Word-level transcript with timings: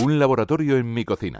Un 0.00 0.18
laboratorio 0.18 0.78
en 0.78 0.92
mi 0.92 1.04
cocina. 1.04 1.38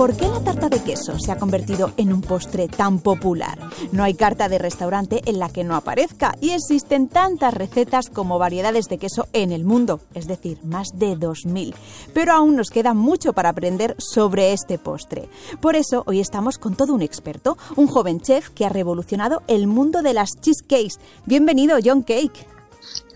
¿Por 0.00 0.16
qué 0.16 0.28
la 0.28 0.40
tarta 0.42 0.70
de 0.70 0.82
queso 0.82 1.18
se 1.18 1.30
ha 1.30 1.36
convertido 1.36 1.92
en 1.98 2.10
un 2.10 2.22
postre 2.22 2.68
tan 2.68 3.00
popular? 3.00 3.58
No 3.92 4.02
hay 4.02 4.14
carta 4.14 4.48
de 4.48 4.56
restaurante 4.56 5.20
en 5.26 5.38
la 5.38 5.50
que 5.50 5.62
no 5.62 5.76
aparezca 5.76 6.34
y 6.40 6.52
existen 6.52 7.06
tantas 7.06 7.52
recetas 7.52 8.08
como 8.08 8.38
variedades 8.38 8.86
de 8.86 8.96
queso 8.96 9.28
en 9.34 9.52
el 9.52 9.66
mundo, 9.66 10.00
es 10.14 10.26
decir, 10.26 10.58
más 10.64 10.88
de 10.94 11.18
2.000. 11.18 11.74
Pero 12.14 12.32
aún 12.32 12.56
nos 12.56 12.70
queda 12.70 12.94
mucho 12.94 13.34
para 13.34 13.50
aprender 13.50 13.94
sobre 13.98 14.54
este 14.54 14.78
postre. 14.78 15.28
Por 15.60 15.76
eso 15.76 16.02
hoy 16.06 16.20
estamos 16.20 16.56
con 16.56 16.76
todo 16.76 16.94
un 16.94 17.02
experto, 17.02 17.58
un 17.76 17.86
joven 17.86 18.22
chef 18.22 18.48
que 18.48 18.64
ha 18.64 18.70
revolucionado 18.70 19.42
el 19.48 19.66
mundo 19.66 20.00
de 20.00 20.14
las 20.14 20.30
cheesecakes. 20.40 20.98
Bienvenido, 21.26 21.76
John 21.84 22.04
Cake. 22.04 22.46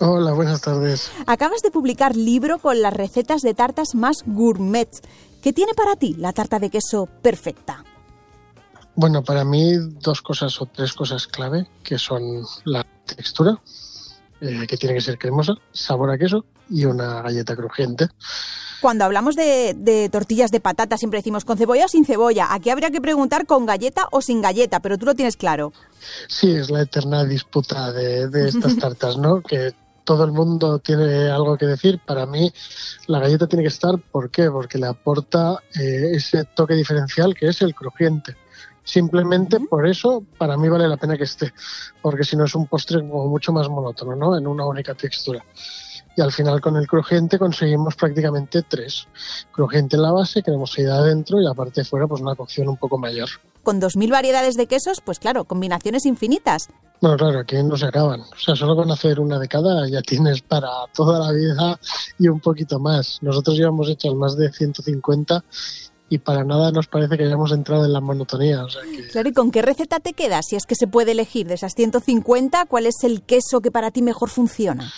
Hola, 0.01 0.33
buenas 0.33 0.61
tardes. 0.61 1.11
Acabas 1.27 1.63
de 1.63 1.71
publicar 1.71 2.17
libro 2.17 2.59
con 2.59 2.83
las 2.83 2.93
recetas 2.93 3.43
de 3.43 3.55
tartas 3.55 3.95
más 3.95 4.25
gourmet. 4.27 4.89
¿Qué 5.43 5.53
tiene 5.53 5.75
para 5.75 5.97
ti 5.97 6.15
la 6.19 6.33
tarta 6.33 6.59
de 6.59 6.71
queso 6.71 7.07
perfecta? 7.07 7.85
Bueno, 8.97 9.25
para 9.25 9.45
mí 9.45 9.75
dos 9.77 10.23
cosas 10.23 10.61
o 10.61 10.67
tres 10.67 10.93
cosas 10.93 11.27
clave, 11.27 11.67
que 11.83 11.99
son 11.99 12.45
la 12.65 12.87
textura, 13.05 13.61
eh, 14.41 14.67
que 14.69 14.77
tiene 14.77 14.95
que 14.95 15.01
ser 15.01 15.19
cremosa, 15.19 15.55
sabor 15.73 16.11
a 16.11 16.19
queso 16.19 16.45
y 16.71 16.85
una 16.85 17.23
galleta 17.23 17.57
crujiente. 17.57 18.09
Cuando 18.85 19.07
hablamos 19.07 19.35
de, 19.35 20.11
tortillas 20.13 20.51
de 20.51 20.61
patata 20.61 20.99
siempre 20.99 21.21
decimos 21.21 21.47
con 21.47 21.57
cebolla 21.57 21.87
o 21.87 21.89
sin 21.89 22.05
cebolla. 22.05 22.53
Aquí 22.53 22.69
habría 22.69 22.91
que 22.91 23.01
preguntar 23.01 23.47
con 23.47 23.65
galleta 23.65 24.09
o 24.11 24.21
sin 24.21 24.43
galleta, 24.43 24.81
pero 24.81 24.99
tú 24.99 25.07
lo 25.07 25.15
tienes 25.15 25.39
claro. 25.39 25.73
Sí, 26.29 26.55
es 26.55 26.69
la 26.69 26.83
eterna 26.83 27.25
disputa 27.25 27.93
de, 27.93 28.29
de 28.29 28.49
estas 28.51 28.77
tartas, 28.79 29.17
¿no? 29.17 29.41
Que 29.41 29.73
todo 30.05 30.25
el 30.25 30.33
mundo 30.33 30.81
tiene 30.81 31.31
algo 31.31 31.57
que 31.57 31.65
decir. 31.65 31.99
Para 32.05 32.27
mí, 32.27 32.53
la 33.07 33.21
galleta 33.21 33.47
tiene 33.47 33.63
que 33.63 33.69
estar, 33.69 33.99
¿por 33.99 34.29
qué? 34.29 34.51
Porque 34.51 34.77
le 34.77 34.87
aporta 34.87 35.61
eh, 35.81 36.11
ese 36.13 36.45
toque 36.45 36.75
diferencial 36.75 37.35
que 37.35 37.47
es 37.47 37.63
el 37.63 37.75
crujiente. 37.75 38.37
Simplemente 38.83 39.61
por 39.61 39.87
eso, 39.89 40.23
para 40.37 40.59
mí 40.59 40.69
vale 40.69 40.87
la 40.87 40.99
pena 40.99 41.17
que 41.17 41.25
esté, 41.25 41.55
porque 42.03 42.23
si 42.23 42.37
no 42.37 42.45
es 42.45 42.55
un 42.55 42.67
postre 42.67 42.99
como 43.01 43.29
mucho 43.29 43.51
más 43.51 43.67
monótono, 43.71 44.15
¿no? 44.15 44.37
En 44.37 44.47
una 44.47 44.67
única 44.67 44.93
textura. 44.93 45.43
Y 46.17 46.23
al 46.23 46.33
final 46.33 46.61
con 46.61 46.77
el 46.77 46.87
crujiente 46.87 47.39
conseguimos 47.39 47.97
prácticamente 47.97 48.63
tres. 48.63 49.09
Crujiente 49.53 49.97
en 49.97 50.03
la 50.03 50.13
base, 50.13 50.43
cremosidad 50.43 51.01
adentro 51.01 51.41
y 51.41 51.47
aparte 51.47 51.81
de 51.81 51.85
fuera 51.85 52.07
pues 52.07 52.21
una 52.21 52.35
cocción 52.35 52.69
un 52.69 52.77
poco 52.77 52.99
mayor. 52.99 53.29
Con 53.63 53.81
2.000 53.81 54.11
variedades 54.11 54.57
de 54.57 54.67
quesos, 54.67 55.01
pues 55.05 55.19
claro, 55.19 55.45
combinaciones 55.45 56.07
infinitas. 56.07 56.69
Bueno, 57.01 57.17
claro, 57.17 57.41
aquí 57.41 57.57
no 57.63 57.77
se 57.77 57.87
acaban. 57.87 58.21
O 58.21 58.39
sea, 58.39 58.55
solo 58.55 58.77
con 58.77 58.91
hacer 58.91 59.21
una 59.21 59.39
de 59.39 59.49
cada 59.49 59.89
ya 59.89 60.01
tienes 60.03 60.41
para 60.43 60.69
toda 60.95 61.19
la 61.19 61.33
vida 61.33 61.79
y 62.19 62.29
un 62.29 62.41
poquito 62.41 62.79
más. 62.79 63.19
Nosotros 63.21 63.57
llevamos 63.57 63.89
hechas 63.89 64.15
más 64.15 64.37
de 64.37 64.53
150 64.53 65.45
y 66.09 66.19
para 66.19 66.45
nada 66.45 66.71
nos 66.71 66.87
parece 66.87 67.17
que 67.17 67.25
hayamos 67.25 67.53
entrado 67.53 67.85
en 67.85 67.93
la 67.93 68.01
monotonía. 68.01 68.65
Claro, 69.11 69.29
¿y 69.29 69.33
con 69.33 69.51
qué 69.51 69.63
receta 69.63 70.01
te 70.01 70.13
quedas? 70.13 70.47
Si 70.49 70.57
es 70.57 70.65
que 70.65 70.75
se 70.75 70.87
puede 70.87 71.13
elegir 71.13 71.47
de 71.47 71.55
esas 71.55 71.75
150, 71.75 72.67
¿cuál 72.67 72.87
es 72.87 73.03
el 73.03 73.23
queso 73.23 73.61
que 73.61 73.71
para 73.71 73.91
ti 73.91 74.01
mejor 74.01 74.31
funciona? 74.31 74.93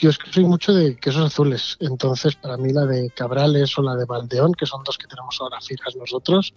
Yo 0.00 0.10
es 0.10 0.18
que 0.18 0.32
soy 0.32 0.44
mucho 0.44 0.72
de 0.72 0.96
quesos 0.96 1.26
azules, 1.26 1.76
entonces 1.80 2.36
para 2.36 2.56
mí 2.56 2.72
la 2.72 2.86
de 2.86 3.10
Cabrales 3.10 3.76
o 3.78 3.82
la 3.82 3.96
de 3.96 4.04
Valdeón, 4.04 4.52
que 4.54 4.66
son 4.66 4.82
dos 4.84 4.96
que 4.96 5.06
tenemos 5.06 5.36
ahora 5.40 5.60
fijas 5.60 5.96
nosotros, 5.96 6.54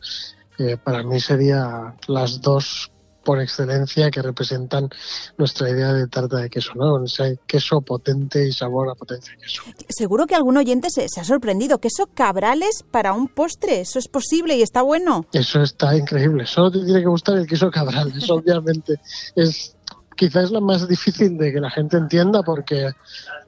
eh, 0.57 0.77
para 0.77 1.03
mí 1.03 1.19
serían 1.19 1.95
las 2.07 2.41
dos 2.41 2.91
por 3.23 3.39
excelencia 3.39 4.09
que 4.09 4.21
representan 4.21 4.89
nuestra 5.37 5.69
idea 5.69 5.93
de 5.93 6.07
tarta 6.07 6.37
de 6.37 6.49
queso, 6.49 6.73
¿no? 6.75 7.03
Queso 7.45 7.81
potente 7.81 8.47
y 8.47 8.51
sabor 8.51 8.89
a 8.89 8.95
potencia 8.95 9.33
de 9.33 9.37
queso. 9.37 9.63
Seguro 9.89 10.25
que 10.25 10.35
algún 10.35 10.57
oyente 10.57 10.89
se, 10.89 11.05
ha 11.19 11.23
sorprendido. 11.23 11.79
¿Queso 11.79 12.07
cabrales 12.07 12.83
para 12.89 13.13
un 13.13 13.27
postre? 13.27 13.81
¿Eso 13.81 13.99
es 13.99 14.07
posible 14.07 14.57
y 14.57 14.61
está 14.61 14.81
bueno? 14.81 15.25
Eso 15.33 15.61
está 15.61 15.95
increíble. 15.95 16.45
Solo 16.45 16.71
te 16.71 16.83
tiene 16.83 17.01
que 17.01 17.07
gustar 17.07 17.37
el 17.37 17.47
queso 17.47 17.69
cabrales, 17.69 18.27
obviamente. 18.29 18.99
Es 19.35 19.75
quizás 20.21 20.43
es 20.45 20.51
la 20.51 20.61
más 20.61 20.87
difícil 20.87 21.35
de 21.35 21.51
que 21.51 21.59
la 21.59 21.71
gente 21.71 21.97
entienda 21.97 22.43
porque 22.43 22.91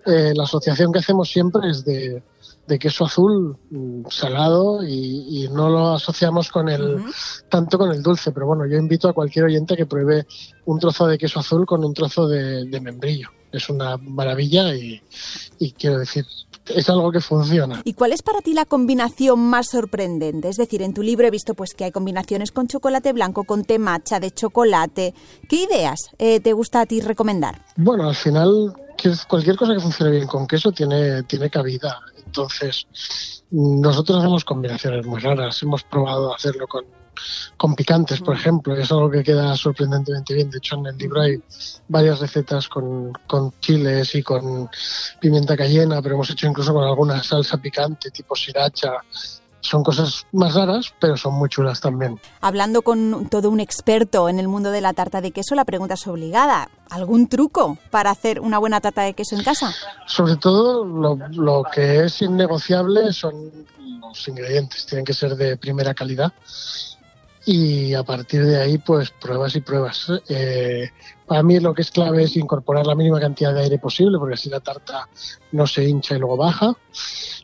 eh, 0.08 0.34
la 0.36 0.44
asociación 0.44 0.92
que 0.92 0.98
hacemos 0.98 1.30
siempre 1.30 1.70
es 1.70 1.86
de 1.86 2.24
de 2.68 2.80
queso 2.80 3.06
azul 3.06 3.58
mm, 3.70 4.06
salado 4.10 4.84
y, 4.84 5.50
no 5.52 5.70
lo 5.70 5.94
asociamos 5.94 6.50
con 6.50 6.70
el 6.70 7.04
tanto 7.50 7.78
con 7.78 7.92
el 7.92 8.02
dulce 8.02 8.32
pero 8.32 8.48
bueno 8.48 8.66
yo 8.66 8.78
invito 8.78 9.08
a 9.08 9.14
cualquier 9.14 9.46
oyente 9.46 9.76
que 9.76 9.86
pruebe 9.86 10.26
un 10.66 10.80
trozo 10.80 11.06
de 11.06 11.18
queso 11.18 11.42
azul 11.42 11.66
con 11.66 11.84
un 11.84 11.94
trozo 11.94 12.28
de, 12.28 12.66
membrillo 12.82 13.30
es 13.53 13.69
una 13.69 13.97
maravilla 13.97 14.75
y, 14.75 15.02
quiero 15.78 16.00
decir 16.00 16.25
es 16.66 16.90
algo 16.90 17.12
que 17.12 17.19
funciona. 17.19 17.81
¿Y 17.84 17.91
cuál 17.91 18.14
es 18.14 18.22
para 18.22 18.40
ti 18.40 18.53
la 18.53 18.64
combinación 18.64 19.38
más 19.38 19.68
sorprendente? 19.69 20.47
Es 20.47 20.56
decir, 20.56 20.81
en 20.81 20.94
tu 20.94 21.02
libro 21.02 21.28
he 21.28 21.30
visto 21.30 21.56
pues 21.56 21.74
que 21.74 21.84
hay 21.84 21.92
combinaciones 21.92 22.53
con 22.53 22.68
chocolate 22.68 23.12
blanco, 23.12 23.44
con 23.44 23.66
té 23.66 23.80
matcha, 23.80 24.22
de 24.22 24.31
chocolate. 24.31 25.13
¿Qué 25.50 25.63
ideas 25.63 26.00
eh, 26.19 26.40
te 26.40 26.53
gusta 26.53 26.80
a 26.80 26.86
ti 26.86 27.02
recomendar? 27.02 27.66
Bueno, 27.75 28.08
al 28.08 28.16
final 28.16 28.74
cualquier 29.28 29.56
cosa 29.56 29.74
que 29.74 29.81
funcione 29.81 30.12
bien 30.12 30.28
con 30.28 30.47
queso 30.47 30.72
tiene, 30.72 31.24
tiene 31.24 31.50
cabida. 31.50 32.00
Entonces, 32.25 32.88
nosotros 33.52 34.19
hacemos 34.19 34.46
combinaciones 34.46 35.06
muy 35.06 35.19
raras. 35.19 35.62
Hemos 35.62 35.84
probado 35.84 36.34
hacerlo 36.34 36.68
con, 36.68 36.86
con 37.63 37.75
picantes, 37.75 38.19
por 38.19 38.35
mm. 38.35 38.40
ejemplo, 38.40 38.78
y 38.78 38.81
es 38.81 38.91
algo 38.91 39.09
que 39.09 39.24
queda 39.24 39.56
sorprendentemente 39.56 40.34
bien. 40.34 40.50
De 40.50 40.57
hecho, 40.57 40.75
en 40.75 40.88
el 40.88 40.97
libro 40.97 41.22
hay 41.22 41.41
varias 41.88 42.19
recetas 42.19 42.68
con, 42.68 43.13
con 43.25 43.53
chiles 43.62 44.13
y 44.16 44.22
con 44.22 44.69
pimienta 45.22 45.56
cayena, 45.56 46.01
pero 46.01 46.16
hemos 46.16 46.29
hecho 46.29 46.46
incluso 46.46 46.74
con 46.74 46.84
alguna 46.84 47.24
salsa 47.24 47.56
picante, 47.56 48.12
tipo 48.12 48.35
sriracha, 48.35 48.91
son 49.62 49.81
cosas 49.81 50.28
más 50.34 50.56
raras, 50.56 50.94
pero 51.00 51.16
son 51.16 51.35
muy 51.35 51.47
chulas 51.47 51.79
también. 51.79 52.19
Hablando 52.41 52.81
con 52.81 53.29
todo 53.29 53.50
un 53.50 53.62
experto 53.62 54.28
en 54.28 54.40
el 54.40 54.50
mundo 54.50 54.69
de 54.69 54.81
la 54.81 54.91
tarta 54.91 55.22
de 55.22 55.31
queso, 55.31 55.56
la 55.56 55.63
pregunta 55.63 55.94
es 55.94 56.06
obligada. 56.06 56.68
¿Algún 56.90 57.30
truco 57.30 57.78
para 57.91 58.12
hacer 58.12 58.41
una 58.41 58.57
buena 58.57 58.81
tarta 58.81 59.03
de 59.03 59.13
queso 59.13 59.38
en 59.38 59.44
casa? 59.45 59.74
Sobre 60.06 60.35
todo 60.35 60.84
lo, 60.84 61.16
lo 61.30 61.63
que 61.74 62.03
es 62.03 62.22
innegociable 62.22 63.13
son 63.13 63.35
los 64.01 64.28
ingredientes, 64.28 64.85
tienen 64.85 65.06
que 65.06 65.13
ser 65.13 65.38
de 65.38 65.56
primera 65.56 65.94
calidad 65.94 66.34
y 67.46 67.94
a 67.94 68.04
partir 68.04 68.46
de 68.46 68.62
ahí 68.62 68.78
pues 68.78 69.12
pruebas 69.12 69.56
y 69.56 69.62
pruebas. 69.62 70.08
Eh, 70.30 70.90
para 71.26 71.44
mí 71.44 71.59
lo 71.59 71.74
que 71.74 71.81
es 71.81 71.92
clave 71.92 72.24
es 72.24 72.36
incorporar 72.38 72.86
la 72.86 72.96
mínima 72.96 73.20
cantidad 73.20 73.54
de 73.54 73.62
aire 73.62 73.78
posible 73.78 74.18
porque 74.18 74.36
así 74.36 74.50
la 74.50 74.59
tarta 74.59 75.09
no 75.52 75.68
se 75.68 75.84
hincha 75.88 76.16
y 76.16 76.20
luego 76.20 76.38
baja. 76.38 76.76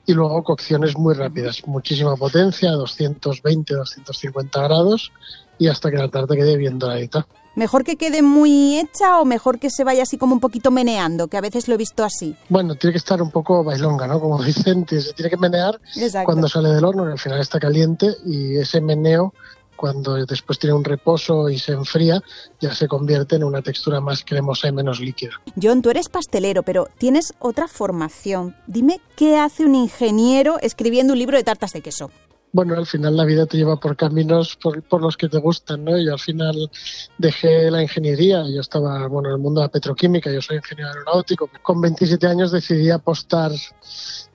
Y 0.05 0.13
luego 0.13 0.43
cocciones 0.43 0.97
muy 0.97 1.13
rápidas, 1.13 1.61
muchísima 1.67 2.15
potencia, 2.15 2.71
220, 2.71 3.75
250 3.75 4.63
grados 4.63 5.11
y 5.59 5.67
hasta 5.67 5.91
que 5.91 5.97
la 5.97 6.09
tarta 6.09 6.35
quede 6.35 6.57
bien 6.57 6.79
doradita. 6.79 7.27
¿Mejor 7.55 7.83
que 7.83 7.97
quede 7.97 8.21
muy 8.21 8.79
hecha 8.79 9.19
o 9.19 9.25
mejor 9.25 9.59
que 9.59 9.69
se 9.69 9.83
vaya 9.83 10.03
así 10.03 10.17
como 10.17 10.33
un 10.33 10.39
poquito 10.39 10.71
meneando, 10.71 11.27
que 11.27 11.35
a 11.35 11.41
veces 11.41 11.67
lo 11.67 11.73
he 11.73 11.77
visto 11.77 12.05
así? 12.05 12.35
Bueno, 12.47 12.75
tiene 12.75 12.93
que 12.93 12.99
estar 12.99 13.21
un 13.21 13.31
poco 13.31 13.63
bailonga, 13.63 14.07
¿no? 14.07 14.19
Como 14.19 14.41
dicen, 14.43 14.85
se 14.87 15.13
tiene 15.13 15.29
que 15.29 15.37
menear 15.37 15.79
cuando 16.23 16.47
sale 16.47 16.69
del 16.69 16.85
horno, 16.85 17.05
que 17.05 17.11
al 17.11 17.19
final 17.19 17.39
está 17.41 17.59
caliente 17.59 18.15
y 18.25 18.55
ese 18.55 18.79
meneo 18.79 19.33
cuando 19.79 20.25
después 20.25 20.59
tiene 20.59 20.75
un 20.75 20.83
reposo 20.83 21.47
y 21.47 21.57
se 21.57 21.71
enfría, 21.71 22.21
ya 22.59 22.75
se 22.75 22.89
convierte 22.89 23.37
en 23.37 23.45
una 23.45 23.61
textura 23.61 24.01
más 24.01 24.25
cremosa 24.25 24.67
y 24.67 24.73
menos 24.73 24.99
líquida. 24.99 25.31
John, 25.61 25.81
tú 25.81 25.89
eres 25.89 26.09
pastelero, 26.09 26.63
pero 26.63 26.89
tienes 26.97 27.33
otra 27.39 27.69
formación. 27.69 28.57
Dime 28.67 28.99
qué 29.15 29.37
hace 29.37 29.63
un 29.63 29.75
ingeniero 29.75 30.59
escribiendo 30.59 31.13
un 31.13 31.19
libro 31.19 31.37
de 31.37 31.45
tartas 31.45 31.71
de 31.71 31.81
queso 31.81 32.11
bueno, 32.51 32.75
al 32.75 32.87
final 32.87 33.15
la 33.15 33.25
vida 33.25 33.45
te 33.45 33.57
lleva 33.57 33.79
por 33.79 33.95
caminos 33.95 34.55
por, 34.55 35.01
los 35.01 35.17
que 35.17 35.29
te 35.29 35.37
gustan, 35.37 35.85
¿no? 35.85 35.99
Yo 35.99 36.13
al 36.13 36.19
final 36.19 36.71
dejé 37.19 37.69
la 37.69 37.83
ingeniería, 37.83 38.43
yo 38.49 38.61
estaba, 38.61 39.05
bueno, 39.07 39.29
en 39.29 39.35
el 39.35 39.39
mundo 39.39 39.61
de 39.61 39.67
la 39.67 39.71
petroquímica, 39.71 40.31
yo 40.31 40.41
soy 40.41 40.57
ingeniero 40.57 40.89
aeronáutico. 40.89 41.47
Con 41.61 41.79
27 41.79 42.25
años 42.25 42.51
decidí 42.51 42.89
apostar 42.89 43.51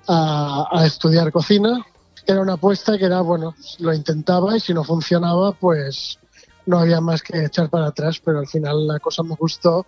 a 0.07 0.85
estudiar 0.87 1.33
cocina, 1.33 1.85
era 2.27 2.41
una 2.41 2.55
apuesta 2.55 2.99
que 2.99 3.05
era, 3.05 3.21
bueno, 3.21 3.55
lo 3.79 3.93
intentaba 3.93 4.57
y 4.57 4.61
si 4.61 4.75
no 4.75 4.85
funcionaba, 4.85 5.53
pues 5.53 6.19
no 6.67 6.79
había 6.79 7.01
más 7.01 7.23
que 7.23 7.45
echar 7.45 7.69
para 7.69 7.89
atrás, 7.89 8.21
pero 8.25 8.39
al 8.39 8.47
final 8.47 8.87
la 8.87 8.99
cosa 8.99 9.23
me 9.23 9.35
gustó 9.35 9.87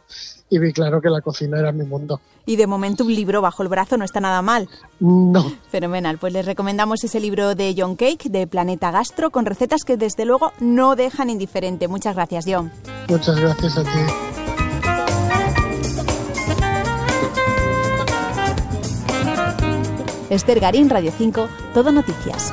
y 0.50 0.58
vi 0.58 0.72
claro 0.72 1.00
que 1.00 1.08
la 1.08 1.20
cocina 1.20 1.58
era 1.58 1.72
mi 1.72 1.84
mundo. 1.84 2.20
Y 2.44 2.56
de 2.56 2.66
momento 2.66 3.04
un 3.04 3.14
libro 3.14 3.40
bajo 3.40 3.62
el 3.62 3.68
brazo 3.68 3.96
no 3.96 4.04
está 4.04 4.20
nada 4.20 4.42
mal. 4.42 4.68
No. 5.00 5.52
Fenomenal, 5.70 6.18
pues 6.18 6.32
les 6.32 6.46
recomendamos 6.46 7.02
ese 7.02 7.18
libro 7.18 7.54
de 7.54 7.74
John 7.76 7.96
Cake, 7.96 8.28
de 8.28 8.46
Planeta 8.46 8.90
Gastro, 8.90 9.30
con 9.30 9.46
recetas 9.46 9.82
que 9.84 9.96
desde 9.96 10.24
luego 10.24 10.52
no 10.60 10.94
dejan 10.94 11.30
indiferente. 11.30 11.88
Muchas 11.88 12.14
gracias, 12.14 12.44
John. 12.46 12.70
Muchas 13.08 13.40
gracias 13.40 13.78
a 13.78 13.82
ti. 13.82 14.25
Esther 20.30 20.60
Garín, 20.60 20.90
Radio 20.90 21.12
5, 21.16 21.48
Todo 21.74 21.92
Noticias. 21.92 22.52